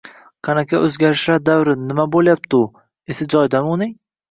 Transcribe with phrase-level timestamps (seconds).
[0.47, 2.65] “Qanaqa o‘zgarishlar davri, nima deyapti u,
[3.15, 3.97] esi joyidami uning?”